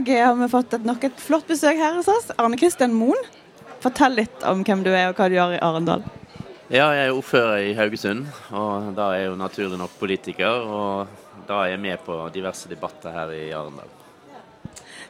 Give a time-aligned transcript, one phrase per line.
[0.00, 2.30] Dag har vi fått et, nok et flott besøk her hos oss.
[2.40, 3.20] Arne Kristian Moen.
[3.84, 6.02] Fortell litt om hvem du er og hva du gjør i Arendal.
[6.72, 8.24] Ja, jeg er ordfører i Haugesund,
[8.56, 10.64] og da er jeg jo naturlig nok politiker.
[10.64, 13.92] Og da er jeg med på diverse debatter her i Arendal.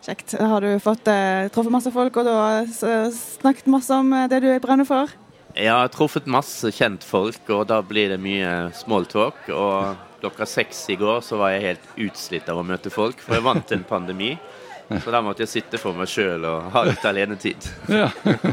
[0.04, 0.34] Kjekt.
[0.36, 2.66] Har du fått eh, truffet masse folk og har
[3.14, 5.14] snakket masse om eh, det du brenner for?
[5.54, 9.46] Jeg har truffet masse kjentfolk, og da blir det mye smalltalk.
[9.54, 13.38] Og klokka seks i går så var jeg helt utslitt av å møte folk, for
[13.38, 14.34] jeg vant en pandemi.
[14.88, 17.68] Så da måtte jeg sitte for meg sjøl og ha litt alenetid.
[17.94, 18.08] Ja,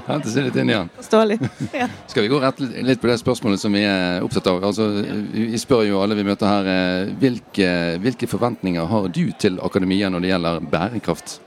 [0.07, 0.89] hente seg litt inn igjen.
[0.95, 1.37] Forståelig.
[1.75, 1.87] Ja.
[2.07, 4.63] Skal vi gå rett litt på det spørsmålet som vi er opptatt av?
[4.71, 4.87] Altså,
[5.33, 7.69] vi spør jo alle vi møter her, eh, hvilke,
[8.03, 11.39] hvilke forventninger har du til akademia når det gjelder bærekraft?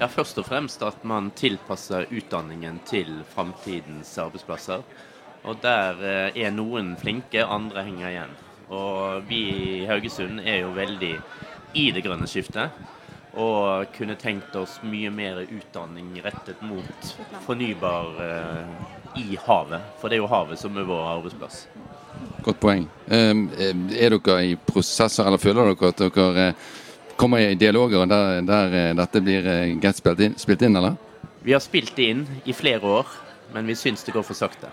[0.00, 4.84] Ja, først og fremst at man tilpasser utdanningen til framtidens arbeidsplasser.
[5.48, 8.34] Og der eh, er noen flinke, andre henger igjen.
[8.72, 9.42] Og vi
[9.82, 11.14] i Haugesund er jo veldig
[11.78, 12.72] i det grønne skiftet.
[13.32, 17.12] Og kunne tenkt oss mye mer utdanning rettet mot
[17.46, 18.90] fornybar eh,
[19.22, 19.86] i havet.
[20.00, 21.64] For det er jo havet som er vår arbeidsplass.
[22.44, 22.84] Godt poeng.
[23.08, 26.70] Um, Er dere i prosesser, eller føler dere at dere eh,
[27.16, 31.00] kommer i dialoger der, der eh, dette blir greit spilt inn, spilt inn, eller?
[31.42, 33.08] Vi har spilt det inn i flere år,
[33.54, 34.70] men vi syns det går for sakte.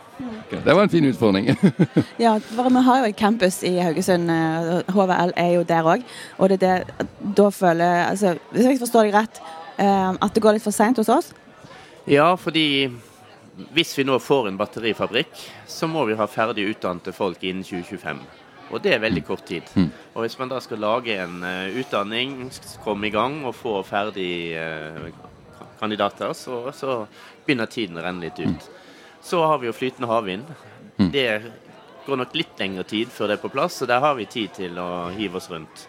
[0.49, 1.51] Det var en fin utfordring.
[2.25, 4.29] Ja, for vi har jo en campus i Haugesund.
[4.31, 6.03] eh, HVL er jo der òg.
[6.37, 7.07] Og det er det
[7.37, 9.41] da føler altså, Hvis jeg forstår deg rett,
[9.77, 11.31] eh, at det går litt for seint hos oss?
[12.07, 12.89] Ja, fordi
[13.75, 15.33] hvis vi nå får en batterifabrikk,
[15.67, 18.21] så må vi ha ferdig utdannede folk innen 2025.
[18.69, 19.65] Og det er veldig kort tid.
[20.13, 22.51] Og hvis man da skal lage en eh, utdanning,
[22.83, 25.09] komme i gang og få ferdig eh,
[25.79, 27.01] kandidater, så, så
[27.45, 28.69] begynner tiden å renne litt ut.
[29.23, 30.51] Så har vi jo flytende havvind.
[30.99, 31.29] Det
[32.05, 34.53] går nok litt lengre tid før det er på plass, og der har vi tid
[34.57, 35.87] til å hive oss rundt.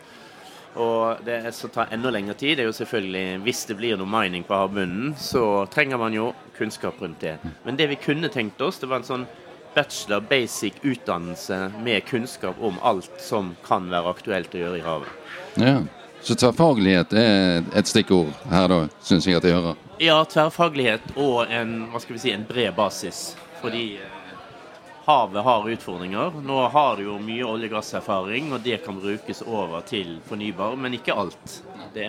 [0.78, 4.44] Og det som tar enda lengre tid, er jo selvfølgelig hvis det blir noe mining
[4.46, 7.38] på havbunnen, så trenger man jo kunnskap rundt det.
[7.64, 9.26] Men det vi kunne tenkt oss, det var en sånn
[9.74, 15.32] bachelor basic utdannelse med kunnskap om alt som kan være aktuelt å gjøre i havet.
[15.58, 15.78] Ja.
[16.22, 19.78] Så tverrfaglighet er et stikkord her, da, syns jeg at jeg hører.
[20.00, 23.22] Ja, tverrfaglighet og en, hva skal vi si, en bred basis.
[23.60, 24.34] Fordi eh,
[25.06, 26.36] havet har utfordringer.
[26.44, 30.76] Nå har det jo mye olje- og gasserfaring, og det kan brukes over til fornybar,
[30.76, 31.60] men ikke alt.
[31.96, 32.08] Det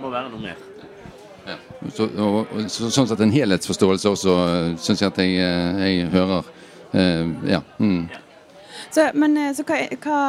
[0.00, 0.66] må være noe mer.
[1.94, 4.34] Så, og, og, så, sånn sett en helhetsforståelse også,
[4.80, 6.50] syns jeg at jeg, eh, jeg hører.
[6.90, 7.60] Uh, ja.
[7.78, 8.08] Mm.
[8.90, 10.20] Så, men eh, så hva, hva,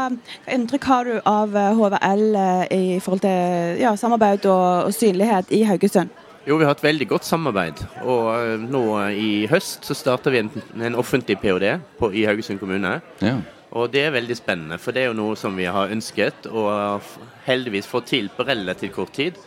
[0.46, 4.94] hva inntrykk har du av eh, HVL eh, i forhold til ja, samarbeid og, og
[4.94, 6.12] synlighet i Haugesund?
[6.46, 7.82] Jo, vi har et veldig godt samarbeid.
[8.06, 8.84] Og eh, nå
[9.14, 10.52] i høst så starter vi en,
[10.82, 11.76] en offentlig ph.d.
[12.00, 13.00] på- i Haugesund kommune.
[13.22, 13.40] ja.
[13.72, 17.06] Og det er veldig spennende, for det er jo noe som vi har ønsket og
[17.46, 19.38] heldigvis fått til på relativt kort tid.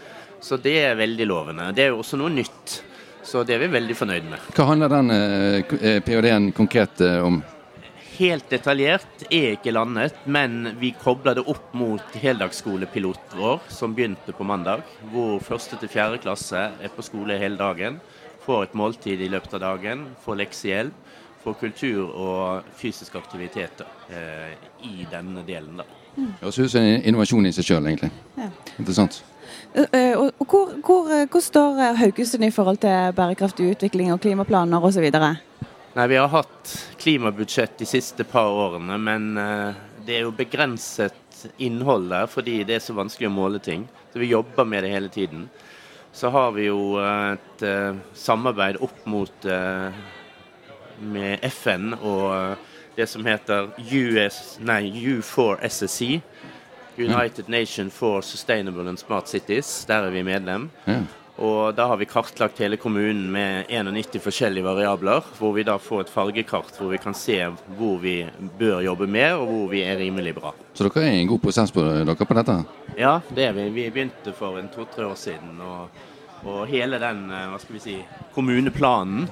[0.40, 1.66] Så det er veldig lovende.
[1.76, 2.78] Det er jo også noe nytt.
[3.20, 4.46] Så det er vi veldig fornøyd med.
[4.56, 7.42] Hva handler den eh, eh, ph.d.-en konkret eh, om?
[8.14, 14.34] Helt detaljert er ikke landet, men vi kobler det opp mot heldagsskolepilot vår, som begynte
[14.36, 14.84] på mandag.
[15.10, 17.98] Hvor første til fjerde klasse er på skole hele dagen.
[18.44, 24.54] Får et måltid i løpet av dagen, får leksehjelp, får kultur og fysisk aktivitet eh,
[24.86, 25.82] i denne delen.
[25.82, 25.88] da.
[26.40, 28.12] Høres ut som en innovasjon i seg sjøl, egentlig.
[28.38, 28.50] Ja.
[28.78, 29.24] Interessant.
[29.74, 30.14] Eh, eh,
[30.46, 35.10] hvor, hvor, eh, hvor står Haugesund i forhold til bærekraftig utvikling og klimaplaner osv.?
[35.94, 41.44] Nei, Vi har hatt klimabudsjett de siste par årene, men eh, det er jo begrenset
[41.62, 43.84] innhold der fordi det er så vanskelig å måle ting.
[44.10, 45.46] Så vi jobber med det hele tiden.
[46.10, 49.48] Så har vi jo eh, et eh, samarbeid opp mot
[51.14, 52.58] med FN og
[52.94, 56.20] det som heter US, nei, U4SSC.
[56.98, 59.84] United Nation for Sustainable and Smart Cities.
[59.86, 60.70] Der er vi medlem.
[60.86, 61.02] Ja.
[61.42, 66.04] Og da har vi kartlagt hele kommunen med 91 forskjellige variabler, hvor vi da får
[66.04, 67.40] et fargekart hvor vi kan se
[67.74, 68.20] hvor vi
[68.58, 70.52] bør jobbe mer, og hvor vi er rimelig bra.
[70.74, 72.58] Så dere er i en god prosess på, dere på dette?
[72.98, 73.64] Ja, det er vi.
[73.74, 75.88] Vi begynte for en to-tre år siden, og,
[76.46, 77.96] og hele den eh, hva skal vi si,
[78.36, 79.26] kommuneplanen,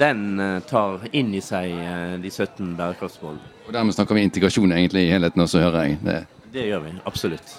[0.00, 3.54] den eh, tar inn i seg eh, de 17 bærekraftsmålene.
[3.64, 5.98] Og dermed snakker vi integrasjon egentlig i helheten også, hører jeg.
[6.04, 6.18] Det,
[6.52, 7.56] Det gjør vi, absolutt.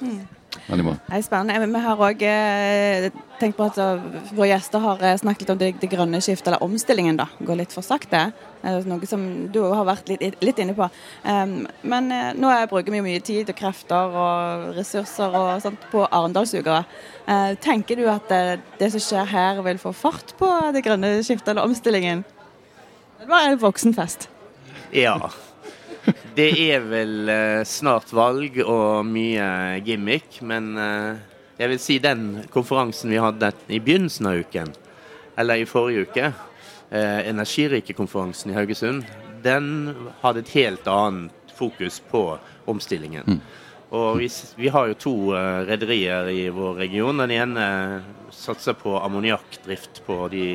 [0.67, 0.95] Veldig bra.
[1.07, 1.71] Det er spennende.
[1.71, 3.09] Vi har òg eh,
[3.41, 4.05] tenkt på at uh,
[4.35, 7.19] våre gjester har eh, snakket litt om det, det grønne skiftet, eller omstillingen.
[7.19, 8.29] da, Går litt for sakte.
[8.61, 10.87] Eh, noe som du har vært litt, litt inne på.
[11.25, 16.05] Um, men eh, nå bruker vi mye tid og krefter og ressurser og sånt på
[16.05, 16.83] Arendalsuka.
[17.25, 21.17] Uh, tenker du at det, det som skjer her, vil få fart på det grønne
[21.25, 22.25] skiftet eller omstillingen?
[23.21, 24.29] Det var en voksenfest.
[24.93, 25.17] Ja.
[26.35, 31.19] Det er vel eh, snart valg og mye gimmick, men eh,
[31.61, 34.71] jeg vil si den konferansen vi hadde i begynnelsen av uken,
[35.37, 36.31] eller i forrige uke,
[36.89, 39.05] eh, Energirike-konferansen i Haugesund,
[39.43, 42.23] den hadde et helt annet fokus på
[42.69, 43.41] omstillingen.
[43.91, 47.17] Og vi, vi har jo to uh, rederier i vår region.
[47.19, 47.65] Den ene
[48.31, 50.45] satser på ammoniakkdrift på de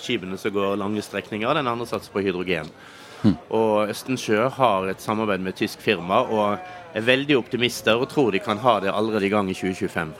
[0.00, 1.52] skipene som går lange strekninger.
[1.58, 2.70] Den andre satser på hydrogen.
[3.56, 6.58] Og Østensjø har et samarbeid med et tysk firma og
[6.96, 10.14] er veldig optimister og tror de kan ha det allerede i gang i 2025.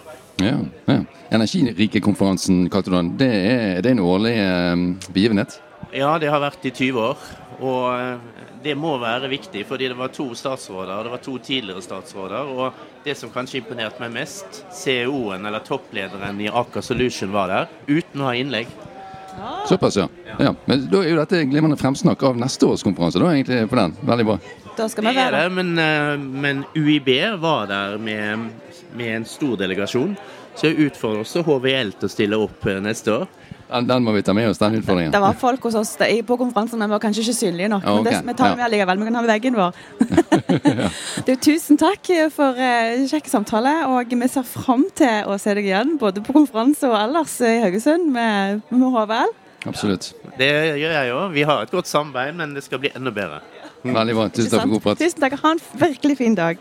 [0.44, 0.56] Ja,
[0.86, 0.98] ja.
[1.32, 3.14] Energirikekonferansen, kalte du den.
[3.18, 4.74] Det er, det er en årlig eh,
[5.08, 5.60] begivenhet?
[5.96, 7.22] Ja, det har vært i 20 år.
[7.64, 11.36] Og eh, det må være viktig, fordi det var to statsråder, og det var to
[11.38, 12.52] tidligere statsråder.
[12.52, 17.72] Og det som kanskje imponerte meg mest, CEO-en eller topplederen i Aker Solution var der,
[17.88, 18.70] uten å ha innlegg.
[19.68, 20.08] Såpass, ja.
[20.38, 20.54] ja.
[20.64, 23.20] Men da er jo dette glimrende fremsnakk av neste års konferanse.
[23.22, 23.96] Da egentlig på den.
[24.06, 24.38] Veldig bra.
[24.76, 25.52] Da skal vi være der.
[25.56, 27.08] men, eh, men UiB
[27.40, 28.50] var der med,
[28.94, 30.16] med en stor delegasjon.
[30.56, 33.26] Så jeg utfordrer også HVL til å stille opp eh, neste år.
[33.66, 35.12] Den, den må vi ta med oss, den utfordringen.
[35.12, 37.82] Det var folk hos oss det- på konferansen, men vi var kanskje ikke synlige nok.
[37.82, 37.94] Okay.
[37.94, 38.98] Men det, vi tar med allikevel.
[38.98, 39.72] Vi kan ha med veggen vår.
[41.26, 45.66] du, tusen takk for uh, kjekk samtale, og vi ser fram til å se deg
[45.66, 49.34] igjen både på konferanse og ellers i Haugesund med, med HVL.
[49.66, 50.12] Absolutt.
[50.38, 51.28] Det gjør jeg òg.
[51.34, 53.42] Vi har et godt samarbeid, men det skal bli enda bedre.
[53.82, 54.28] Veldig bra.
[54.30, 55.02] Tusen takk for god prat.
[55.02, 55.38] Tusen takk.
[55.42, 56.60] Ha en virkelig fin dag.